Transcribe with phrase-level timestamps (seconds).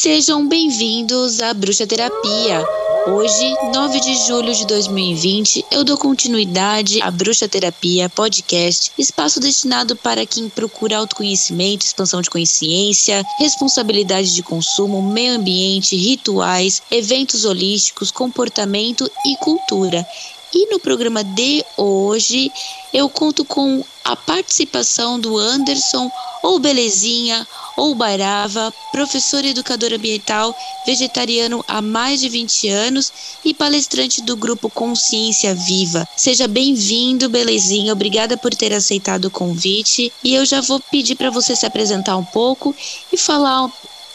[0.00, 2.64] Sejam bem-vindos à Bruxa Terapia.
[3.08, 9.96] Hoje, 9 de julho de 2020, eu dou continuidade à Bruxa Terapia Podcast, espaço destinado
[9.96, 18.12] para quem procura autoconhecimento, expansão de consciência, responsabilidade de consumo, meio ambiente, rituais, eventos holísticos,
[18.12, 20.06] comportamento e cultura.
[20.54, 22.50] E no programa de hoje,
[22.92, 26.10] eu conto com a participação do Anderson
[26.42, 30.56] ou Belezinha ou Barava, professor educador ambiental,
[30.86, 33.12] vegetariano há mais de 20 anos
[33.44, 36.08] e palestrante do grupo Consciência Viva.
[36.16, 37.92] Seja bem-vindo, Belezinha.
[37.92, 40.12] Obrigada por ter aceitado o convite.
[40.24, 42.74] E eu já vou pedir para você se apresentar um pouco
[43.12, 43.70] e falar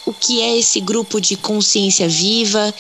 [0.06, 2.74] o que é esse grupo de Consciência Viva.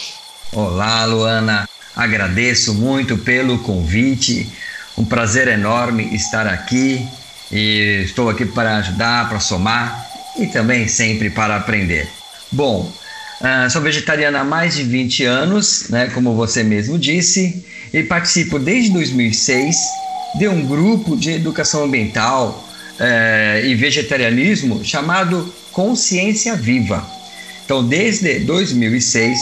[0.51, 1.69] Olá, Luana.
[1.95, 4.49] Agradeço muito pelo convite.
[4.97, 7.07] Um prazer enorme estar aqui
[7.51, 10.07] e estou aqui para ajudar, para somar
[10.39, 12.07] e também sempre para aprender.
[12.51, 12.91] Bom,
[13.41, 18.57] uh, sou vegetariana há mais de 20 anos, né, como você mesmo disse, e participo
[18.57, 19.75] desde 2006
[20.35, 22.67] de um grupo de educação ambiental
[22.99, 27.05] uh, e vegetarianismo chamado Consciência Viva.
[27.65, 29.37] Então, desde 2006,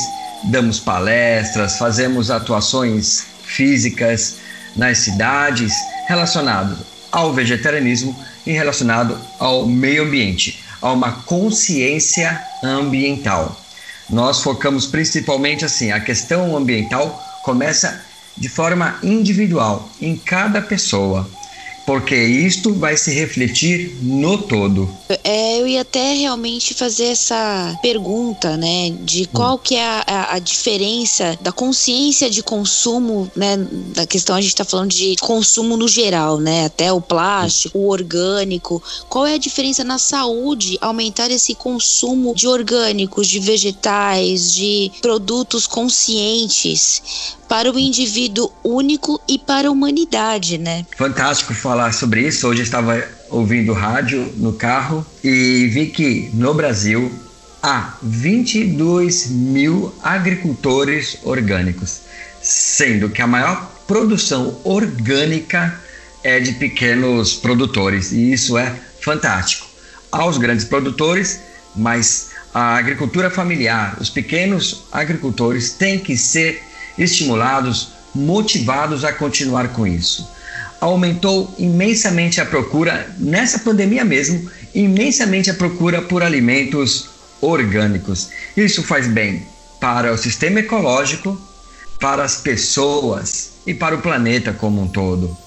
[0.45, 4.37] damos palestras, fazemos atuações físicas
[4.75, 5.73] nas cidades
[6.07, 6.77] relacionadas
[7.11, 13.59] ao vegetarianismo e relacionado ao meio ambiente, a uma consciência ambiental.
[14.09, 18.03] Nós focamos principalmente assim, a questão ambiental começa
[18.37, 21.29] de forma individual em cada pessoa
[21.85, 24.89] porque isto vai se refletir no todo.
[25.23, 29.59] É, eu ia até realmente fazer essa pergunta, né, de qual hum.
[29.61, 33.57] que é a, a, diferença da consciência de consumo, né,
[33.93, 37.89] da questão a gente está falando de consumo no geral, né, até o plástico, o
[37.89, 44.91] orgânico, qual é a diferença na saúde aumentar esse consumo de orgânicos, de vegetais, de
[45.01, 47.01] produtos conscientes
[47.51, 50.85] para o indivíduo único e para a humanidade, né?
[50.95, 52.47] Fantástico falar sobre isso.
[52.47, 57.11] Hoje estava ouvindo rádio no carro e vi que no Brasil
[57.61, 61.99] há 22 mil agricultores orgânicos,
[62.41, 65.77] sendo que a maior produção orgânica
[66.23, 69.67] é de pequenos produtores e isso é fantástico.
[70.09, 71.41] Aos grandes produtores,
[71.75, 79.85] mas a agricultura familiar, os pequenos agricultores têm que ser estimulados, motivados a continuar com
[79.85, 80.29] isso.
[80.79, 87.09] Aumentou imensamente a procura, nessa pandemia mesmo, imensamente a procura por alimentos
[87.39, 88.29] orgânicos.
[88.55, 89.45] Isso faz bem
[89.79, 91.39] para o sistema ecológico,
[91.99, 95.37] para as pessoas e para o planeta como um todo.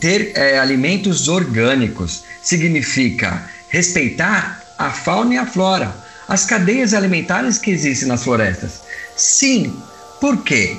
[0.00, 5.94] Ter é, alimentos orgânicos significa respeitar a fauna e a flora,
[6.26, 8.80] as cadeias alimentares que existem nas florestas.
[9.16, 9.76] Sim,
[10.20, 10.76] por quê?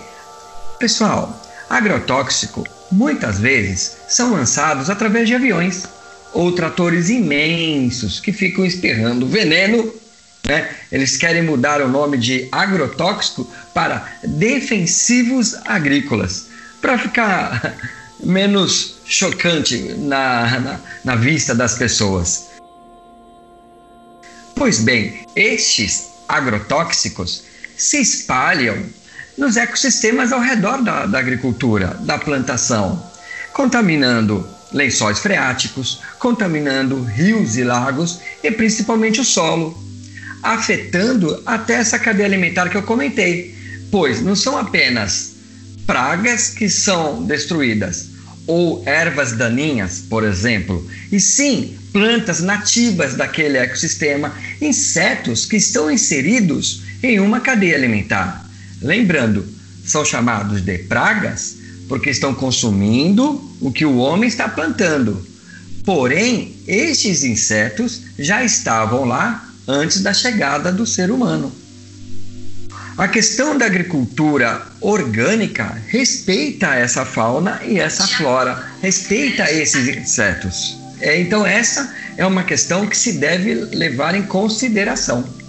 [0.80, 5.86] Pessoal, agrotóxico muitas vezes são lançados através de aviões
[6.34, 9.94] ou tratores imensos que ficam espirrando veneno.
[10.48, 10.70] Né?
[10.92, 16.48] Eles querem mudar o nome de agrotóxico para defensivos agrícolas
[16.82, 17.78] para ficar
[18.24, 22.48] menos chocante na, na, na vista das pessoas.
[24.56, 27.44] Pois bem, estes agrotóxicos
[27.78, 28.86] se espalham
[29.42, 33.04] nos ecossistemas ao redor da, da agricultura, da plantação,
[33.52, 39.76] contaminando lençóis freáticos, contaminando rios e lagos e principalmente o solo,
[40.44, 43.56] afetando até essa cadeia alimentar que eu comentei,
[43.90, 45.32] pois não são apenas
[45.88, 48.10] pragas que são destruídas
[48.46, 56.84] ou ervas daninhas, por exemplo, e sim plantas nativas daquele ecossistema, insetos que estão inseridos
[57.02, 58.51] em uma cadeia alimentar.
[58.82, 59.46] Lembrando,
[59.86, 61.58] são chamados de pragas
[61.88, 65.26] porque estão consumindo o que o homem está plantando.
[65.84, 71.52] Porém, estes insetos já estavam lá antes da chegada do ser humano.
[72.98, 80.78] A questão da agricultura orgânica respeita essa fauna e essa flora, respeita esses insetos.
[81.00, 85.41] É, então, essa é uma questão que se deve levar em consideração.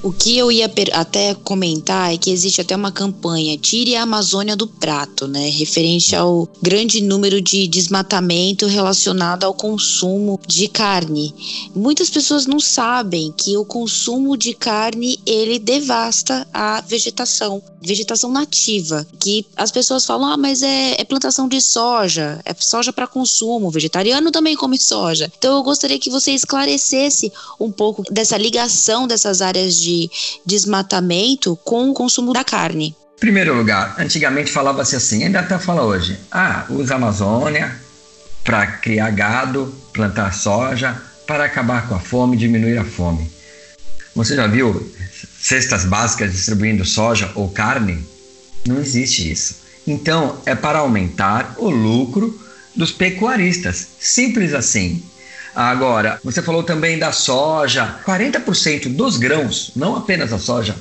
[0.00, 4.54] O que eu ia até comentar é que existe até uma campanha Tire a Amazônia
[4.54, 5.50] do Prato, né?
[5.50, 11.34] Referente ao grande número de desmatamento relacionado ao consumo de carne.
[11.74, 19.04] Muitas pessoas não sabem que o consumo de carne ele devasta a vegetação, vegetação nativa.
[19.18, 23.66] Que as pessoas falam, ah, mas é, é plantação de soja, é soja para consumo.
[23.66, 25.30] O vegetariano também come soja.
[25.36, 30.10] Então eu gostaria que você esclarecesse um pouco dessa ligação dessas áreas de de
[30.44, 32.94] desmatamento com o consumo da carne?
[33.18, 36.18] Primeiro lugar, antigamente falava-se assim, ainda até fala hoje.
[36.30, 37.74] Ah, usa Amazônia
[38.44, 40.96] para criar gado, plantar soja,
[41.26, 43.30] para acabar com a fome diminuir a fome.
[44.14, 44.90] Você já viu
[45.40, 48.04] cestas básicas distribuindo soja ou carne?
[48.66, 49.56] Não existe isso.
[49.86, 52.38] Então, é para aumentar o lucro
[52.74, 53.86] dos pecuaristas.
[53.98, 55.02] Simples assim.
[55.58, 57.96] Agora, você falou também da soja.
[58.06, 60.76] 40% dos grãos, não apenas a soja,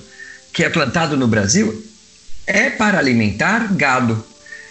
[0.53, 1.83] que é plantado no Brasil,
[2.45, 4.23] é para alimentar gado.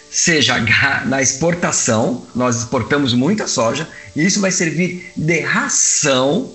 [0.08, 0.64] Seja
[1.06, 6.55] na exportação, nós exportamos muita soja, e isso vai servir de ração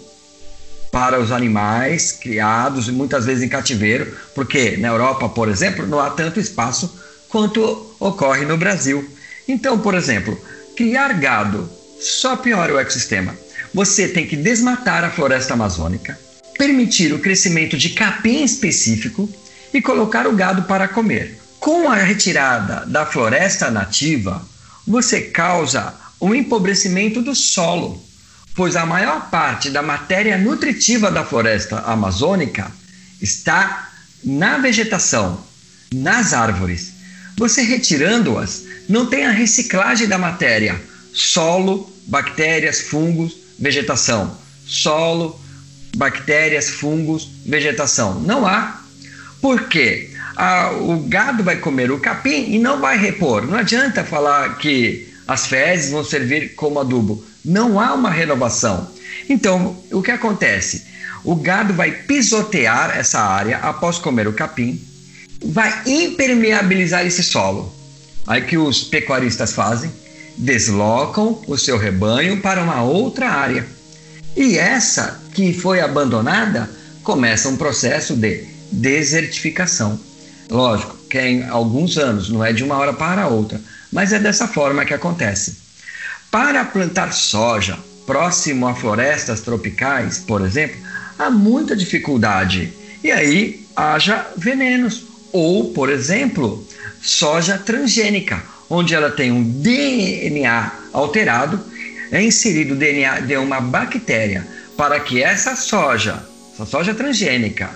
[0.90, 6.10] para os animais criados muitas vezes em cativeiro, porque na Europa, por exemplo, não há
[6.10, 9.06] tanto espaço quanto ocorre no Brasil.
[9.46, 10.40] Então, por exemplo,
[10.74, 13.38] criar gado só piora o ecossistema.
[13.74, 16.20] Você tem que desmatar a floresta amazônica,
[16.58, 19.30] permitir o crescimento de capim específico
[19.74, 21.40] e colocar o gado para comer.
[21.60, 24.46] Com a retirada da floresta nativa,
[24.86, 28.04] você causa um empobrecimento do solo,
[28.56, 32.70] pois a maior parte da matéria nutritiva da floresta amazônica
[33.22, 33.90] está
[34.24, 35.44] na vegetação,
[35.94, 36.94] nas árvores.
[37.38, 40.82] Você retirando-as, não tem a reciclagem da matéria,
[41.14, 44.38] solo, bactérias, fungos, vegetação.
[44.66, 45.40] Solo,
[45.96, 48.20] bactérias, fungos, vegetação.
[48.22, 48.82] Não há
[49.42, 53.46] porque ah, o gado vai comer o capim e não vai repor.
[53.46, 57.24] Não adianta falar que as fezes vão servir como adubo.
[57.44, 58.90] Não há uma renovação.
[59.28, 60.86] Então, o que acontece?
[61.24, 64.82] O gado vai pisotear essa área após comer o capim,
[65.44, 67.74] vai impermeabilizar esse solo.
[68.26, 69.92] Aí que os pecuaristas fazem,
[70.42, 73.66] deslocam o seu rebanho para uma outra área.
[74.36, 76.68] E essa que foi abandonada
[77.04, 80.00] começa um processo de desertificação.
[80.50, 83.62] Lógico que é em alguns anos, não é de uma hora para outra,
[83.92, 85.58] mas é dessa forma que acontece.
[86.32, 87.78] Para plantar soja
[88.08, 90.78] próximo a florestas tropicais, por exemplo,
[91.20, 92.74] há muita dificuldade
[93.04, 95.04] e aí haja venenos.
[95.32, 96.66] Ou, por exemplo,
[97.02, 101.60] soja transgênica, onde ela tem um DNA alterado,
[102.10, 104.48] é inserido o DNA de uma bactéria
[104.78, 107.70] para que essa soja, essa soja transgênica,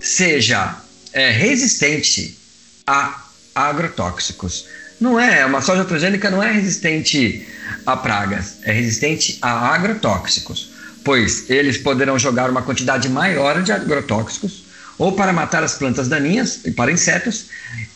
[0.00, 0.76] seja
[1.12, 2.38] é, resistente
[2.86, 3.24] a
[3.54, 4.66] agrotóxicos.
[4.98, 7.46] Não é, uma soja transgênica não é resistente
[7.84, 10.70] a pragas, é resistente a agrotóxicos,
[11.04, 14.64] pois eles poderão jogar uma quantidade maior de agrotóxicos
[14.96, 17.46] ou para matar as plantas daninhas e para insetos,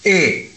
[0.05, 0.51] e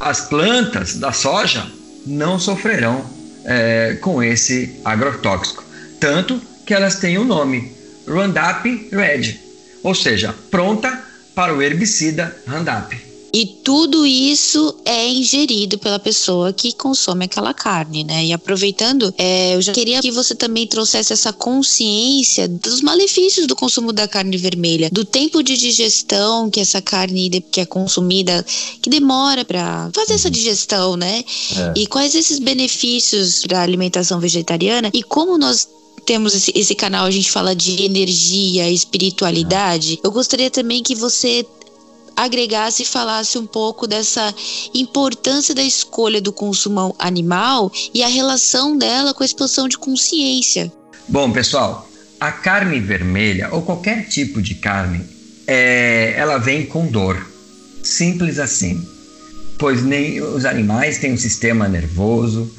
[0.00, 1.64] as plantas da soja
[2.06, 3.04] não sofrerão
[3.44, 5.62] é, com esse agrotóxico,
[6.00, 7.72] tanto que elas têm o nome
[8.08, 9.38] Roundup Red,
[9.82, 11.04] ou seja, pronta
[11.34, 13.09] para o herbicida Roundup.
[13.32, 18.24] E tudo isso é ingerido pela pessoa que consome aquela carne, né?
[18.24, 23.54] E aproveitando, é, eu já queria que você também trouxesse essa consciência dos malefícios do
[23.54, 28.44] consumo da carne vermelha, do tempo de digestão que essa carne que é consumida,
[28.82, 30.32] que demora para fazer essa uhum.
[30.32, 31.24] digestão, né?
[31.56, 31.80] É.
[31.80, 35.68] E quais esses benefícios da alimentação vegetariana e como nós
[36.04, 40.00] temos esse, esse canal, a gente fala de energia, espiritualidade.
[40.02, 41.46] Eu gostaria também que você
[42.16, 44.34] agregasse e falasse um pouco dessa
[44.74, 50.72] importância da escolha do consumo animal e a relação dela com a expansão de consciência.
[51.08, 51.88] Bom, pessoal,
[52.20, 55.04] a carne vermelha ou qualquer tipo de carne,
[55.46, 57.26] é, ela vem com dor.
[57.82, 58.86] Simples assim.
[59.58, 62.50] Pois nem os animais têm um sistema nervoso,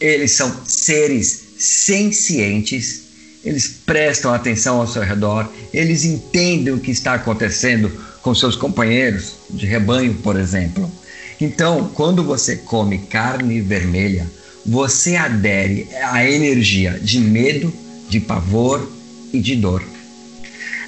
[0.00, 3.02] eles são seres sencientes,
[3.44, 7.90] eles prestam atenção ao seu redor, eles entendem o que está acontecendo
[8.22, 10.90] com seus companheiros de rebanho, por exemplo.
[11.40, 14.26] Então, quando você come carne vermelha,
[14.64, 17.72] você adere à energia de medo,
[18.08, 18.86] de pavor
[19.32, 19.82] e de dor.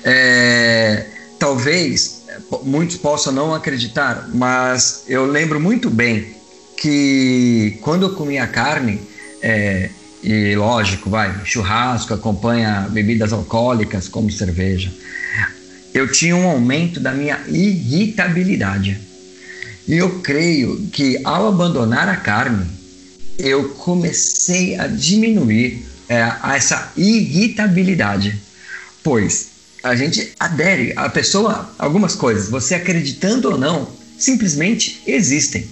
[0.05, 1.07] É,
[1.39, 2.23] talvez
[2.65, 6.35] muitos possam não acreditar, mas eu lembro muito bem
[6.77, 9.01] que quando eu comia carne,
[9.41, 9.89] é,
[10.23, 14.93] e lógico, vai, churrasco acompanha bebidas alcoólicas como cerveja.
[15.95, 18.99] Eu tinha um aumento da minha irritabilidade.
[19.87, 22.67] E eu creio que ao abandonar a carne,
[23.39, 28.39] eu comecei a diminuir é, essa irritabilidade.
[29.03, 29.49] Pois
[29.83, 35.67] a gente adere a pessoa algumas coisas, você acreditando ou não, simplesmente existem.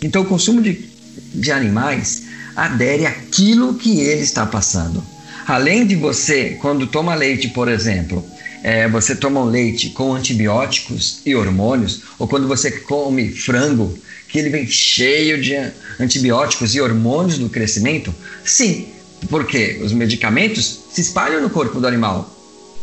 [0.00, 0.88] Então o consumo de,
[1.34, 2.22] de animais
[2.54, 5.02] adere àquilo que ele está passando.
[5.46, 8.24] Além de você, quando toma leite, por exemplo,
[8.62, 13.96] é, você toma um leite com antibióticos e hormônios, ou quando você come frango,
[14.28, 15.54] que ele vem cheio de
[16.00, 18.14] antibióticos e hormônios do crescimento?
[18.44, 18.88] Sim,
[19.28, 22.30] porque os medicamentos se espalham no corpo do animal,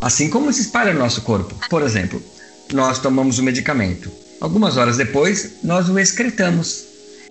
[0.01, 1.55] assim como se espalha no nosso corpo.
[1.69, 2.21] Por exemplo,
[2.71, 4.11] nós tomamos o medicamento.
[4.39, 6.85] Algumas horas depois, nós o excretamos.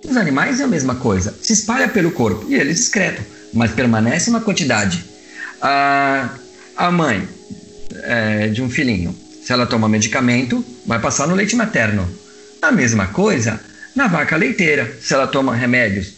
[0.08, 4.30] Os animais é a mesma coisa, se espalha pelo corpo e eles excretam, mas permanece
[4.30, 5.04] uma quantidade.
[5.60, 6.30] A,
[6.76, 7.28] a mãe
[8.02, 12.08] é, de um filhinho, se ela toma medicamento, vai passar no leite materno.
[12.60, 13.60] A mesma coisa
[13.94, 16.14] na vaca leiteira, se ela toma remédios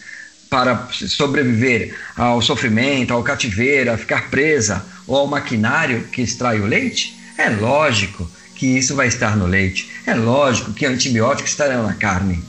[0.48, 6.66] para sobreviver ao sofrimento, ao cativeiro, a ficar presa ou ao maquinário que extrai o
[6.66, 9.90] leite, é lógico que isso vai estar no leite.
[10.06, 12.42] É lógico que antibióticos estarão na carne.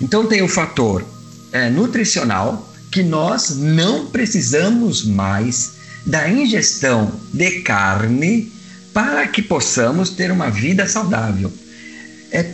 [0.00, 1.04] Então tem o fator
[1.52, 5.74] é, nutricional que nós não precisamos mais
[6.04, 8.52] da ingestão de carne
[8.92, 11.52] para que possamos ter uma vida saudável.
[12.32, 12.44] É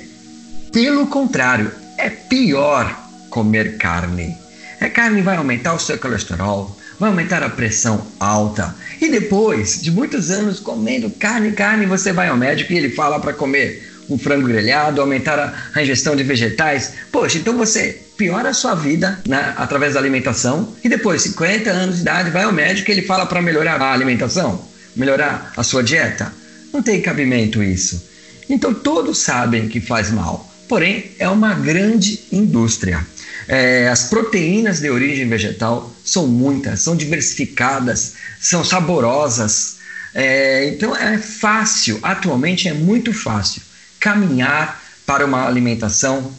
[0.72, 2.94] pelo contrário, é pior
[3.30, 4.36] comer carne.
[4.80, 8.74] A carne vai aumentar o seu colesterol, vai aumentar a pressão alta.
[9.00, 13.18] E depois de muitos anos comendo carne, carne, você vai ao médico e ele fala
[13.18, 16.92] para comer um frango grelhado, aumentar a, ingestão de vegetais.
[17.10, 21.96] Poxa, então você piora a sua vida né, através da alimentação e depois, 50 anos
[21.96, 24.62] de idade, vai ao médico e ele fala para melhorar a alimentação,
[24.96, 26.32] melhorar a sua dieta.
[26.72, 28.02] Não tem cabimento isso.
[28.48, 33.06] Então todos sabem que faz mal, porém é uma grande indústria.
[33.48, 39.76] É, as proteínas de origem vegetal são muitas, são diversificadas, são saborosas.
[40.14, 43.62] É, então é fácil, atualmente é muito fácil
[44.00, 46.32] caminhar para uma alimentação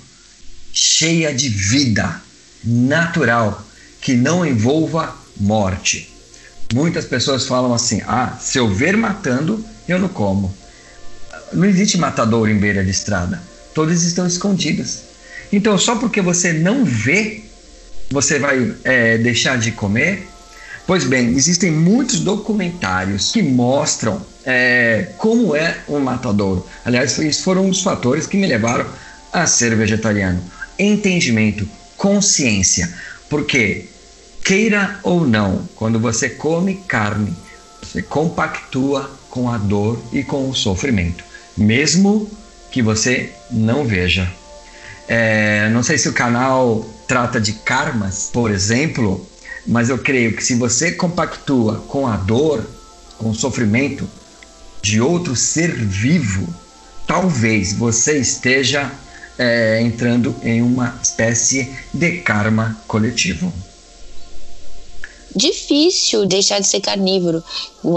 [0.73, 2.21] cheia de vida,
[2.63, 3.65] natural,
[4.01, 6.16] que não envolva morte.
[6.73, 10.53] Muitas pessoas falam assim: ah, se eu ver matando, eu não como.
[11.53, 13.41] Não existe matador em beira de estrada,
[13.73, 14.99] todos estão escondidos.
[15.51, 17.41] Então, só porque você não vê,
[18.11, 20.27] você vai é, deixar de comer?
[20.85, 26.65] Pois bem, existem muitos documentários que mostram é, como é um matadouro.
[26.85, 28.85] Aliás, isso foram um dos fatores que me levaram
[29.33, 30.41] a ser vegetariano.
[30.79, 32.89] Entendimento, consciência.
[33.29, 33.89] Porque,
[34.47, 37.35] queira ou não, quando você come carne,
[37.83, 41.21] você compactua com a dor e com o sofrimento,
[41.57, 42.31] mesmo
[42.71, 44.31] que você não veja.
[45.05, 49.27] É, não sei se o canal trata de karmas, por exemplo,
[49.65, 52.65] mas eu creio que se você compactua com a dor,
[53.17, 54.09] com o sofrimento
[54.81, 56.47] de outro ser vivo,
[57.05, 58.89] talvez você esteja
[59.37, 63.51] é, entrando em uma espécie de karma coletivo
[65.35, 67.43] difícil deixar de ser carnívoro.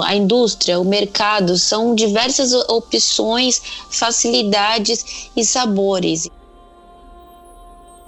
[0.05, 3.61] A indústria, o mercado, são diversas opções,
[3.91, 6.29] facilidades e sabores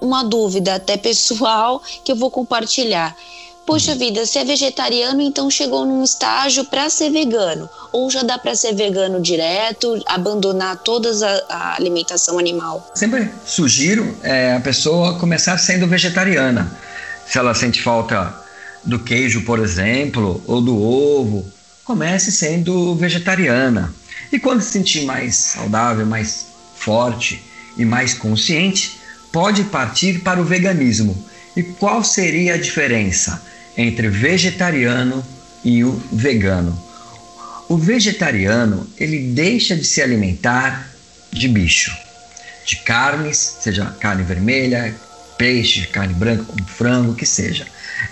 [0.03, 3.17] uma dúvida até pessoal que eu vou compartilhar.
[3.65, 7.71] Poxa vida, se é vegetariano, então chegou num estágio para ser vegano.
[7.93, 11.11] Ou já dá para ser vegano direto, abandonar toda
[11.49, 12.91] a, alimentação animal?
[12.93, 16.77] Sempre sugiro é, a pessoa começar sendo vegetariana.
[17.25, 18.35] Se ela sente falta
[18.85, 21.51] do queijo, por exemplo, ou do ovo,
[21.85, 23.93] comece sendo vegetariana.
[24.33, 27.43] E quando se sentir mais saudável, mais forte
[27.77, 28.99] e mais consciente,
[29.33, 31.27] pode partir para o veganismo.
[31.57, 33.43] E qual seria a diferença
[33.77, 35.25] entre vegetariano
[35.65, 36.79] e o vegano?
[37.69, 40.91] O vegetariano, ele deixa de se alimentar
[41.31, 41.97] de bicho,
[42.67, 44.95] de carnes, seja carne vermelha,
[45.37, 47.67] peixe, carne branca, como frango, que seja.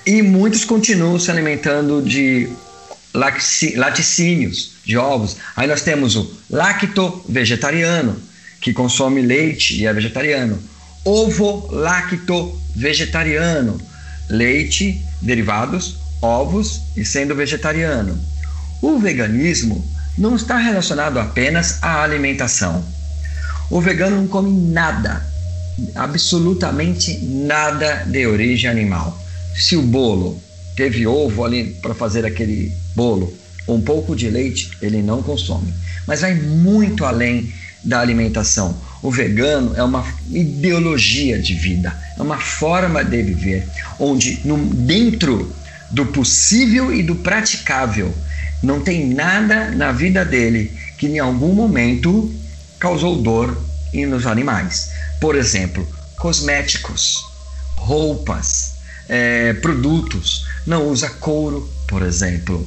[0.07, 2.49] E muitos continuam se alimentando de
[3.13, 5.37] laticínios, de ovos.
[5.57, 8.21] Aí nós temos o lacto vegetariano,
[8.61, 10.63] que consome leite e é vegetariano
[11.05, 13.81] ovo-lacto vegetariano,
[14.29, 18.19] leite, derivados, ovos e sendo vegetariano.
[18.83, 19.85] O veganismo
[20.17, 22.85] não está relacionado apenas à alimentação.
[23.71, 25.25] O vegano não come nada,
[25.95, 29.19] absolutamente nada de origem animal.
[29.55, 30.41] Se o bolo
[30.77, 33.33] teve ovo ali para fazer aquele bolo,
[33.69, 35.73] um pouco de leite, ele não consome.
[36.07, 37.53] Mas vai muito além
[37.85, 38.77] da alimentação.
[39.03, 43.67] O vegano é uma ideologia de vida, é uma forma de viver,
[43.99, 45.51] onde no, dentro
[45.91, 48.15] do possível e do praticável
[48.63, 52.33] não tem nada na vida dele que em algum momento
[52.79, 53.57] causou dor
[53.93, 54.91] nos animais.
[55.21, 55.87] Por exemplo,
[56.17, 57.27] cosméticos,
[57.77, 58.73] roupas,
[59.09, 60.47] é, produtos.
[60.67, 62.67] Não usa couro, por exemplo,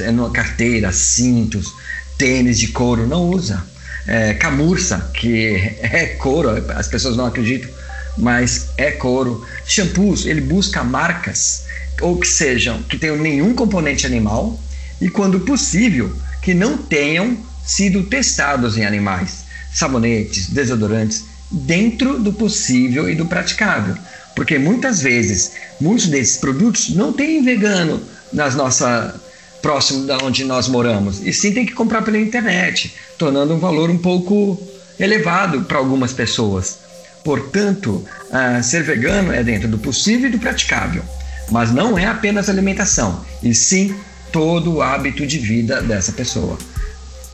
[0.00, 1.72] é, numa carteira, cintos,
[2.16, 3.62] tênis de couro, não usa.
[4.06, 7.70] É, camurça, que é couro, as pessoas não acreditam,
[8.16, 9.46] mas é couro.
[9.66, 11.64] Shampoos, ele busca marcas
[12.00, 14.58] ou que sejam que tenham nenhum componente animal
[15.00, 19.44] e, quando possível, que não tenham sido testados em animais.
[19.72, 23.94] Sabonetes, desodorantes, dentro do possível e do praticável.
[24.34, 29.14] Porque muitas vezes, muitos desses produtos não têm vegano nas nossas
[29.62, 31.24] próximo da onde nós moramos.
[31.24, 34.60] E sim tem que comprar pela internet, tornando um valor um pouco
[34.98, 36.78] elevado para algumas pessoas.
[37.24, 41.04] Portanto, uh, ser vegano é dentro do possível e do praticável,
[41.50, 43.94] mas não é apenas alimentação, e sim
[44.32, 46.58] todo o hábito de vida dessa pessoa.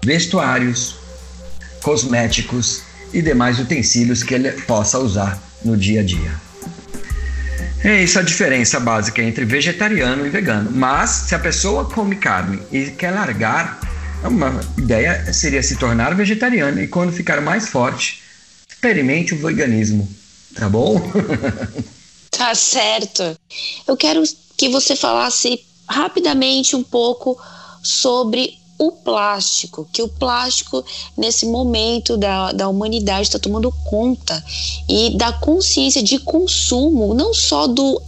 [0.05, 0.97] Vestuários,
[1.83, 2.83] cosméticos
[3.13, 6.49] e demais utensílios que ele possa usar no dia a dia.
[7.83, 10.71] É isso a diferença básica entre vegetariano e vegano.
[10.71, 13.81] Mas se a pessoa come carne e quer largar,
[14.25, 18.21] uma ideia seria se tornar vegetariano e quando ficar mais forte,
[18.69, 20.09] experimente o veganismo,
[20.55, 21.01] tá bom?
[22.31, 23.39] tá certo.
[23.87, 24.23] Eu quero
[24.57, 27.41] que você falasse rapidamente um pouco
[27.83, 30.85] sobre o plástico, que o plástico,
[31.17, 34.43] nesse momento da, da humanidade, está tomando conta
[34.89, 38.01] e da consciência de consumo, não só do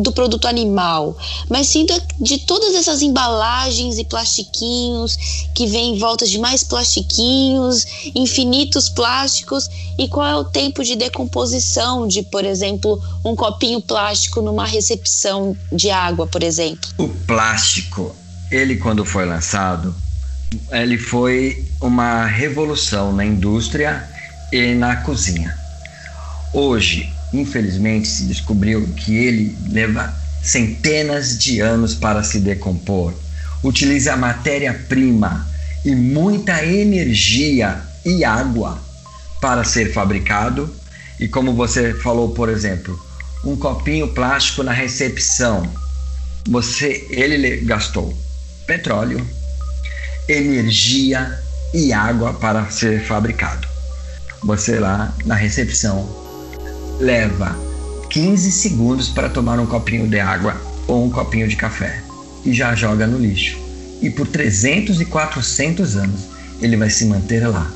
[0.00, 1.16] do produto animal,
[1.48, 5.16] mas sim de, de todas essas embalagens e plastiquinhos
[5.54, 7.84] que vêm em volta de mais plastiquinhos,
[8.14, 14.40] infinitos plásticos e qual é o tempo de decomposição de, por exemplo, um copinho plástico
[14.40, 16.88] numa recepção de água, por exemplo.
[16.96, 18.14] O plástico,
[18.50, 19.94] ele quando foi lançado,
[20.70, 24.04] ele foi uma revolução na indústria
[24.52, 25.54] e na cozinha.
[26.52, 33.14] Hoje, infelizmente, se descobriu que ele leva centenas de anos para se decompor.
[33.62, 35.46] Utiliza matéria-prima
[35.84, 38.80] e muita energia e água
[39.40, 40.74] para ser fabricado.
[41.18, 42.98] E como você falou, por exemplo,
[43.44, 45.70] um copinho plástico na recepção,
[46.48, 48.16] você ele gastou
[48.66, 49.24] petróleo,
[50.30, 51.38] energia
[51.74, 53.66] e água para ser fabricado.
[54.42, 56.08] Você lá na recepção
[56.98, 57.56] leva
[58.08, 62.02] 15 segundos para tomar um copinho de água ou um copinho de café
[62.44, 63.58] e já joga no lixo.
[64.00, 66.20] E por 300 e 400 anos
[66.60, 67.70] ele vai se manter lá.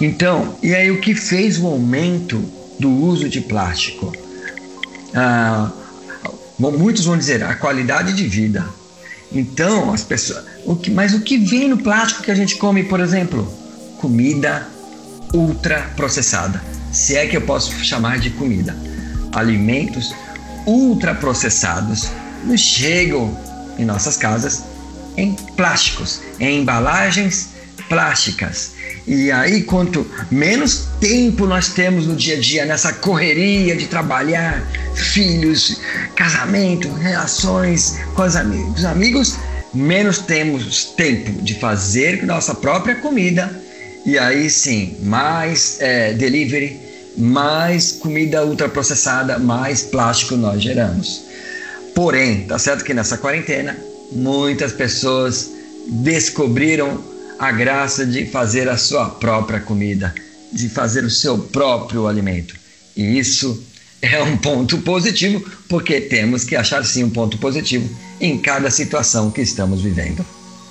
[0.00, 2.42] Então, e aí o que fez o aumento
[2.78, 4.12] do uso de plástico?
[5.14, 5.70] Ah,
[6.58, 8.64] muitos vão dizer a qualidade de vida.
[9.34, 10.44] Então, as pessoas.
[10.64, 13.46] O que, mas o que vem no plástico que a gente come, por exemplo?
[13.98, 14.68] Comida
[15.32, 16.62] ultra processada.
[16.92, 18.76] Se é que eu posso chamar de comida.
[19.32, 20.14] Alimentos
[20.64, 22.08] ultra processados
[22.44, 23.36] nos chegam
[23.76, 24.62] em nossas casas
[25.16, 27.50] em plásticos, em embalagens
[27.88, 28.72] plásticas.
[29.06, 34.62] E aí, quanto menos tempo nós temos no dia a dia nessa correria de trabalhar,
[34.94, 35.80] filhos,
[36.14, 39.36] casamento, relações com os amigos, amigos,
[39.72, 43.62] menos temos tempo de fazer nossa própria comida.
[44.06, 46.78] E aí sim, mais é, delivery,
[47.16, 51.22] mais comida ultraprocessada, mais plástico nós geramos.
[51.94, 53.76] Porém, tá certo que nessa quarentena
[54.12, 55.50] muitas pessoas
[55.86, 57.02] descobriram
[57.38, 60.14] a graça de fazer a sua própria comida,
[60.52, 62.54] de fazer o seu próprio alimento.
[62.96, 63.62] E isso
[64.12, 67.88] é um ponto positivo, porque temos que achar sim um ponto positivo
[68.20, 70.24] em cada situação que estamos vivendo.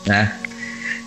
[0.05, 0.31] Né?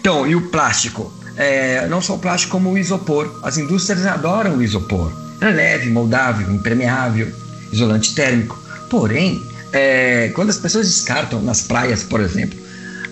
[0.01, 1.13] Então, e o plástico?
[1.37, 3.41] É, não só o plástico, como o isopor.
[3.43, 5.13] As indústrias adoram o isopor.
[5.41, 7.31] É leve, moldável, impermeável,
[7.73, 8.59] isolante térmico.
[8.89, 9.41] Porém,
[9.73, 12.59] é, quando as pessoas descartam nas praias, por exemplo,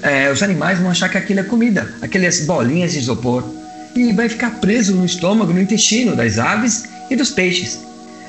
[0.02, 3.44] é, os animais vão achar que aquilo é comida, aquelas bolinhas de isopor,
[3.94, 7.78] e vai ficar preso no estômago, no intestino das aves e dos peixes.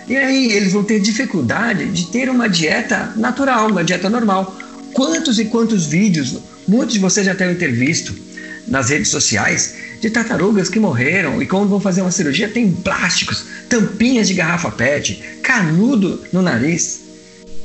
[0.08, 4.56] E aí eles vão ter dificuldade de ter uma dieta natural, uma dieta normal.
[4.94, 6.38] Quantos e quantos vídeos,
[6.68, 8.16] muitos de vocês já devem ter visto
[8.68, 13.46] nas redes sociais, de tartarugas que morreram e quando vão fazer uma cirurgia tem plásticos,
[13.70, 17.02] tampinhas de garrafa PET, canudo no nariz.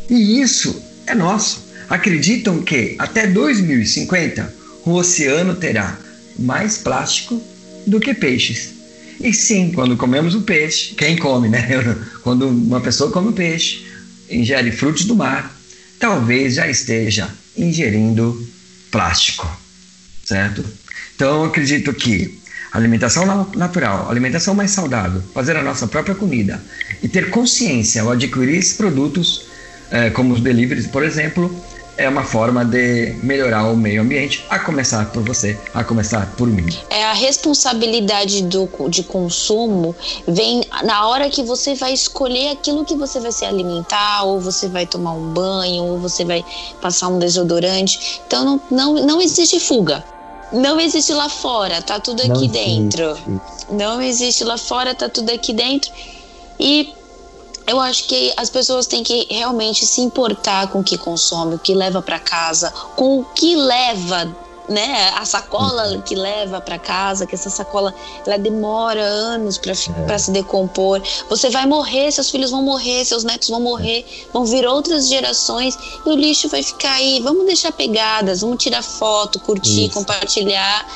[0.08, 4.54] E isso é nosso acreditam que até 2050
[4.86, 5.98] o oceano terá
[6.38, 7.42] mais plástico
[7.84, 8.79] do que peixes.
[9.20, 11.68] E sim, quando comemos o peixe, quem come, né?
[12.22, 13.86] Quando uma pessoa come o peixe,
[14.30, 15.54] ingere frutos do mar,
[15.98, 18.48] talvez já esteja ingerindo
[18.90, 19.46] plástico,
[20.24, 20.64] certo?
[21.14, 22.40] Então, eu acredito que
[22.72, 26.62] alimentação natural, alimentação mais saudável, fazer a nossa própria comida
[27.02, 29.46] e ter consciência ao adquirir esses produtos,
[29.90, 31.54] eh, como os deliveries, por exemplo,
[32.00, 36.48] é uma forma de melhorar o meio ambiente, a começar por você, a começar por
[36.48, 36.66] mim.
[36.88, 39.94] É a responsabilidade do, de consumo
[40.26, 44.66] vem na hora que você vai escolher aquilo que você vai se alimentar, ou você
[44.66, 46.42] vai tomar um banho, ou você vai
[46.80, 48.22] passar um desodorante.
[48.26, 50.02] Então não, não, não existe fuga.
[50.52, 53.10] Não existe lá fora, tá tudo aqui não dentro.
[53.10, 53.40] Existe.
[53.70, 55.92] Não existe lá fora, tá tudo aqui dentro.
[56.58, 56.92] E
[57.70, 61.58] eu acho que as pessoas têm que realmente se importar com o que consome, o
[61.58, 64.28] que leva para casa, com o que leva
[64.68, 66.00] né, a sacola uhum.
[66.00, 67.94] que leva para casa, que essa sacola
[68.26, 70.18] ela demora anos para é.
[70.18, 71.00] se decompor.
[71.28, 74.32] Você vai morrer, seus filhos vão morrer, seus netos vão morrer, é.
[74.32, 77.20] vão vir outras gerações e o lixo vai ficar aí.
[77.20, 79.94] Vamos deixar pegadas, vamos tirar foto, curtir, Isso.
[79.94, 80.86] compartilhar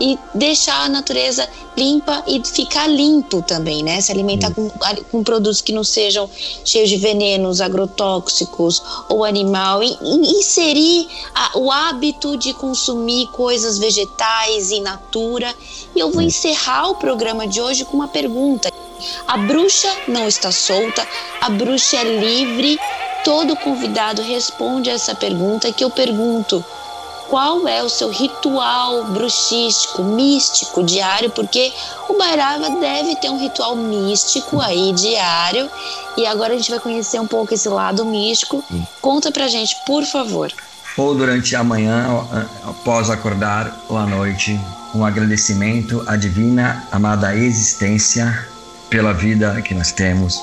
[0.00, 4.00] e deixar a natureza limpa e ficar limpo também, né?
[4.00, 4.70] Se alimentar com,
[5.10, 6.28] com, produtos que não sejam
[6.64, 9.82] cheios de venenos, agrotóxicos ou animal.
[9.82, 15.54] E, e inserir a, o hábito de consumir coisas vegetais e natura.
[15.94, 18.72] E eu vou encerrar o programa de hoje com uma pergunta.
[19.26, 21.06] A bruxa não está solta,
[21.40, 22.78] a bruxa é livre.
[23.24, 26.62] Todo convidado responde a essa pergunta que eu pergunto
[27.28, 31.72] qual é o seu ritual bruxístico, místico, diário, porque
[32.08, 35.70] o Bairava deve ter um ritual místico aí diário.
[36.16, 38.62] E agora a gente vai conhecer um pouco esse lado místico.
[39.00, 40.52] Conta pra gente, por favor.
[40.96, 42.06] Ou durante a manhã,
[42.64, 44.58] após acordar, ou à noite,
[44.94, 48.46] um agradecimento à divina amada existência
[48.88, 50.40] pela vida que nós temos.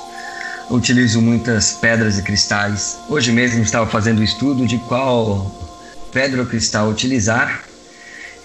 [0.70, 3.00] Utilizo muitas pedras e cristais.
[3.08, 5.50] Hoje mesmo estava fazendo o estudo de qual
[6.12, 7.64] pedra cristal utilizar.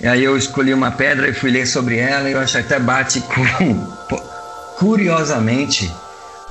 [0.00, 2.58] E aí eu escolhi uma pedra e fui ler sobre ela e eu acho que
[2.60, 4.18] até bate com,
[4.78, 5.90] curiosamente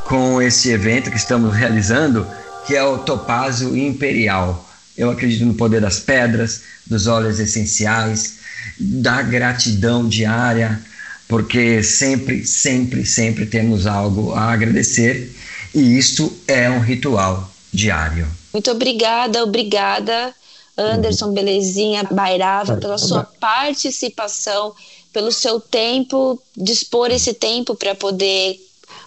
[0.06, 2.28] com esse evento que estamos realizando,
[2.66, 4.68] que é o topázio imperial.
[4.98, 8.36] Eu acredito no poder das pedras, dos óleos essenciais,
[8.80, 10.80] da gratidão diária,
[11.28, 15.36] porque sempre, sempre, sempre temos algo a agradecer
[15.74, 18.28] e isto é um ritual diário.
[18.54, 20.34] Muito obrigada, obrigada
[20.78, 24.74] Anderson Belezinha Bairava, pela sua participação,
[25.14, 28.60] pelo seu tempo, dispor esse tempo para poder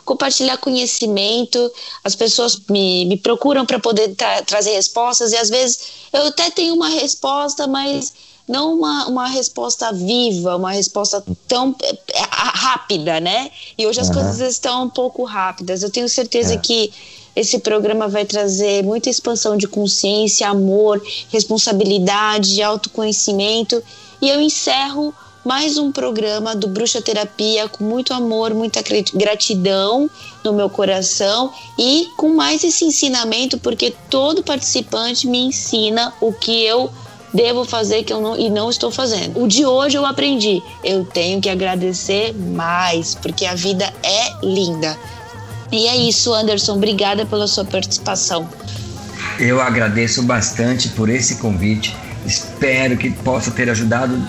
[0.05, 1.71] compartilhar conhecimento.
[2.03, 5.81] As pessoas me, me procuram para poder tra trazer respostas e às vezes
[6.13, 8.15] eu até tenho uma resposta, mas
[8.49, 11.77] não uma, uma resposta viva, uma resposta tão
[12.15, 13.51] é, rápida, né?
[13.77, 14.15] E hoje as uhum.
[14.15, 15.83] coisas estão um pouco rápidas.
[15.83, 16.57] Eu tenho certeza é.
[16.57, 16.91] que
[17.35, 23.83] esse programa vai trazer muita expansão de consciência, amor, responsabilidade, autoconhecimento.
[24.21, 25.15] E eu encerro
[25.45, 28.83] mais um programa do Bruxa Terapia com muito amor, muita
[29.15, 30.11] gratidão
[30.45, 36.65] no meu coração e com mais esse ensinamento, porque todo participante me ensina o que
[36.65, 36.91] eu
[37.33, 39.43] devo fazer que eu não, e não estou fazendo.
[39.43, 40.63] O de hoje eu aprendi.
[40.83, 44.99] Eu tenho que agradecer mais, porque a vida é linda.
[45.71, 46.75] E é isso, Anderson.
[46.75, 48.49] Obrigada pela sua participação.
[49.39, 51.95] Eu agradeço bastante por esse convite.
[52.27, 54.21] Espero que possa ter ajudado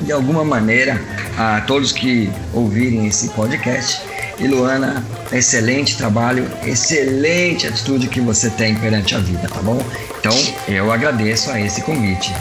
[0.00, 1.00] de alguma maneira
[1.36, 4.02] a todos que ouvirem esse podcast.
[4.38, 9.82] E Luana, excelente trabalho, excelente atitude que você tem perante a vida, tá bom?
[10.18, 10.34] Então,
[10.66, 12.32] eu agradeço a esse convite.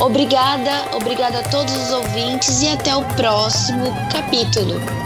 [0.00, 5.01] Obrigada, obrigada a todos os ouvintes e até o próximo capítulo.